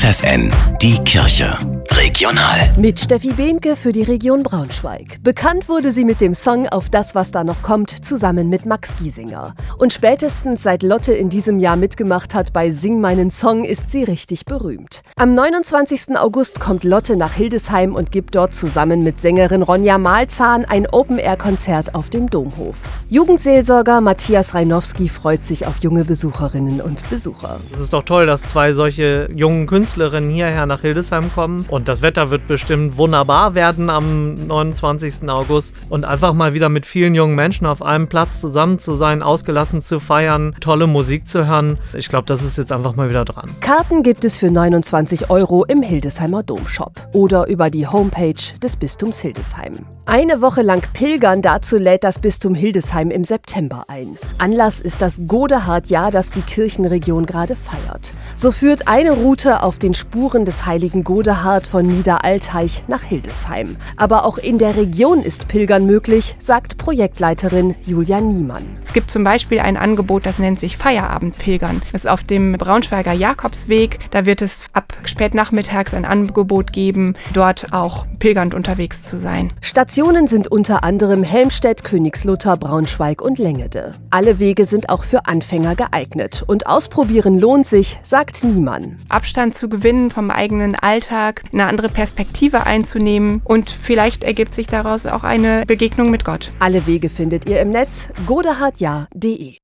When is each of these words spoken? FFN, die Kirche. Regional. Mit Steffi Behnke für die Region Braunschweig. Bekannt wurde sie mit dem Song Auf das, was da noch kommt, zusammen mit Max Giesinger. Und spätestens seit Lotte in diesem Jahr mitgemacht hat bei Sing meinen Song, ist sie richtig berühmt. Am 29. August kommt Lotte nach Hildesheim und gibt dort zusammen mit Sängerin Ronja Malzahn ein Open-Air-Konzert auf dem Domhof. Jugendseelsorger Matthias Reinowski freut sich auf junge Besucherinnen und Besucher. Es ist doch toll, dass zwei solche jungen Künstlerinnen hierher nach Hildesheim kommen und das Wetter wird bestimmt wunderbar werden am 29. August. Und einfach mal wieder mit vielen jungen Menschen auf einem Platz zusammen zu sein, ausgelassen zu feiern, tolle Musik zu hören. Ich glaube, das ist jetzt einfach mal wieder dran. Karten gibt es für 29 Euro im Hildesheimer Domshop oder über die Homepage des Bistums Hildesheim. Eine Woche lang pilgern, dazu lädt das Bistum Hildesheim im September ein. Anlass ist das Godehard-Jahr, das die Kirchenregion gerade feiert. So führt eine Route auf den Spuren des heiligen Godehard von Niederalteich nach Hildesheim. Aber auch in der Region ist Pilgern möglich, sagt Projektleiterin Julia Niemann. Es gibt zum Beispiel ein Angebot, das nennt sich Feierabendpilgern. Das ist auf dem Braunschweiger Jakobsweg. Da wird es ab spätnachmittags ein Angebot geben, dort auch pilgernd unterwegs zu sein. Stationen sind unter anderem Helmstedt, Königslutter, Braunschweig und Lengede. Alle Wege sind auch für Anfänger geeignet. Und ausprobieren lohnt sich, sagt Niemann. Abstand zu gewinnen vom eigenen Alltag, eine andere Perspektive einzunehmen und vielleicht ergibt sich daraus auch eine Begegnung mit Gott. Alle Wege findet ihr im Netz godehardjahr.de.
FFN, 0.00 0.50
die 0.80 0.96
Kirche. 1.04 1.79
Regional. 2.00 2.72
Mit 2.78 2.98
Steffi 2.98 3.28
Behnke 3.34 3.76
für 3.76 3.92
die 3.92 4.02
Region 4.02 4.42
Braunschweig. 4.42 5.22
Bekannt 5.22 5.68
wurde 5.68 5.92
sie 5.92 6.06
mit 6.06 6.22
dem 6.22 6.32
Song 6.32 6.66
Auf 6.66 6.88
das, 6.88 7.14
was 7.14 7.30
da 7.30 7.44
noch 7.44 7.60
kommt, 7.60 7.90
zusammen 7.90 8.48
mit 8.48 8.64
Max 8.64 8.96
Giesinger. 8.96 9.54
Und 9.76 9.92
spätestens 9.92 10.62
seit 10.62 10.82
Lotte 10.82 11.12
in 11.12 11.28
diesem 11.28 11.58
Jahr 11.58 11.76
mitgemacht 11.76 12.34
hat 12.34 12.54
bei 12.54 12.70
Sing 12.70 13.02
meinen 13.02 13.30
Song, 13.30 13.64
ist 13.64 13.90
sie 13.90 14.04
richtig 14.04 14.46
berühmt. 14.46 15.02
Am 15.16 15.34
29. 15.34 16.16
August 16.16 16.58
kommt 16.58 16.84
Lotte 16.84 17.18
nach 17.18 17.34
Hildesheim 17.34 17.94
und 17.94 18.10
gibt 18.10 18.34
dort 18.34 18.54
zusammen 18.54 19.04
mit 19.04 19.20
Sängerin 19.20 19.60
Ronja 19.60 19.98
Malzahn 19.98 20.64
ein 20.64 20.86
Open-Air-Konzert 20.86 21.94
auf 21.94 22.08
dem 22.08 22.30
Domhof. 22.30 22.76
Jugendseelsorger 23.10 24.00
Matthias 24.00 24.54
Reinowski 24.54 25.10
freut 25.10 25.44
sich 25.44 25.66
auf 25.66 25.82
junge 25.82 26.06
Besucherinnen 26.06 26.80
und 26.80 27.10
Besucher. 27.10 27.60
Es 27.74 27.80
ist 27.80 27.92
doch 27.92 28.04
toll, 28.04 28.24
dass 28.24 28.40
zwei 28.40 28.72
solche 28.72 29.28
jungen 29.34 29.66
Künstlerinnen 29.66 30.30
hierher 30.30 30.64
nach 30.64 30.80
Hildesheim 30.80 31.30
kommen 31.34 31.66
und 31.68 31.89
das 31.90 32.02
Wetter 32.02 32.30
wird 32.30 32.46
bestimmt 32.46 32.98
wunderbar 32.98 33.56
werden 33.56 33.90
am 33.90 34.34
29. 34.34 35.28
August. 35.28 35.74
Und 35.88 36.04
einfach 36.04 36.34
mal 36.34 36.54
wieder 36.54 36.68
mit 36.68 36.86
vielen 36.86 37.16
jungen 37.16 37.34
Menschen 37.34 37.66
auf 37.66 37.82
einem 37.82 38.06
Platz 38.06 38.40
zusammen 38.40 38.78
zu 38.78 38.94
sein, 38.94 39.24
ausgelassen 39.24 39.82
zu 39.82 39.98
feiern, 39.98 40.54
tolle 40.60 40.86
Musik 40.86 41.26
zu 41.26 41.48
hören. 41.48 41.78
Ich 41.92 42.08
glaube, 42.08 42.26
das 42.26 42.44
ist 42.44 42.58
jetzt 42.58 42.70
einfach 42.70 42.94
mal 42.94 43.10
wieder 43.10 43.24
dran. 43.24 43.50
Karten 43.58 44.04
gibt 44.04 44.24
es 44.24 44.38
für 44.38 44.52
29 44.52 45.30
Euro 45.30 45.64
im 45.64 45.82
Hildesheimer 45.82 46.44
Domshop 46.44 47.08
oder 47.12 47.48
über 47.48 47.70
die 47.70 47.88
Homepage 47.88 48.34
des 48.62 48.76
Bistums 48.76 49.18
Hildesheim. 49.18 49.74
Eine 50.06 50.40
Woche 50.42 50.62
lang 50.62 50.84
pilgern, 50.92 51.42
dazu 51.42 51.76
lädt 51.76 52.04
das 52.04 52.20
Bistum 52.20 52.54
Hildesheim 52.54 53.10
im 53.10 53.24
September 53.24 53.86
ein. 53.88 54.16
Anlass 54.38 54.80
ist 54.80 55.02
das 55.02 55.22
Godehard-Jahr, 55.26 56.12
das 56.12 56.30
die 56.30 56.42
Kirchenregion 56.42 57.26
gerade 57.26 57.56
feiert. 57.56 58.12
So 58.40 58.52
führt 58.52 58.88
eine 58.88 59.10
Route 59.10 59.62
auf 59.62 59.76
den 59.76 59.92
Spuren 59.92 60.46
des 60.46 60.64
heiligen 60.64 61.04
Godehard 61.04 61.66
von 61.66 61.86
Niederalteich 61.86 62.84
nach 62.88 63.02
Hildesheim. 63.02 63.76
Aber 63.98 64.24
auch 64.24 64.38
in 64.38 64.56
der 64.56 64.76
Region 64.76 65.20
ist 65.20 65.46
Pilgern 65.46 65.84
möglich, 65.84 66.36
sagt 66.38 66.78
Projektleiterin 66.78 67.74
Julia 67.84 68.22
Niemann. 68.22 68.64
Es 68.82 68.94
gibt 68.94 69.10
zum 69.10 69.24
Beispiel 69.24 69.60
ein 69.60 69.76
Angebot, 69.76 70.24
das 70.24 70.38
nennt 70.38 70.58
sich 70.58 70.78
Feierabendpilgern. 70.78 71.82
Das 71.92 72.04
ist 72.04 72.10
auf 72.10 72.22
dem 72.22 72.52
Braunschweiger 72.52 73.12
Jakobsweg. 73.12 73.98
Da 74.10 74.24
wird 74.24 74.40
es 74.40 74.64
ab 74.72 74.94
spätnachmittags 75.04 75.92
ein 75.92 76.06
Angebot 76.06 76.72
geben, 76.72 77.16
dort 77.34 77.74
auch 77.74 78.06
pilgernd 78.20 78.54
unterwegs 78.54 79.04
zu 79.04 79.18
sein. 79.18 79.52
Stationen 79.60 80.28
sind 80.28 80.48
unter 80.48 80.82
anderem 80.82 81.22
Helmstedt, 81.24 81.84
Königslutter, 81.84 82.56
Braunschweig 82.56 83.20
und 83.20 83.38
Lengede. 83.38 83.92
Alle 84.08 84.38
Wege 84.38 84.64
sind 84.64 84.88
auch 84.88 85.04
für 85.04 85.26
Anfänger 85.26 85.76
geeignet. 85.76 86.42
Und 86.46 86.66
ausprobieren 86.66 87.38
lohnt 87.38 87.66
sich, 87.66 88.00
sagt 88.02 88.29
Niemann. 88.42 88.96
Abstand 89.08 89.56
zu 89.56 89.68
gewinnen 89.68 90.10
vom 90.10 90.30
eigenen 90.30 90.74
Alltag, 90.74 91.42
eine 91.52 91.66
andere 91.66 91.88
Perspektive 91.88 92.66
einzunehmen 92.66 93.42
und 93.44 93.70
vielleicht 93.70 94.24
ergibt 94.24 94.54
sich 94.54 94.66
daraus 94.66 95.06
auch 95.06 95.24
eine 95.24 95.64
Begegnung 95.66 96.10
mit 96.10 96.24
Gott. 96.24 96.52
Alle 96.58 96.86
Wege 96.86 97.08
findet 97.08 97.46
ihr 97.46 97.60
im 97.60 97.70
Netz 97.70 98.10
godehardjahr.de. 98.26 99.54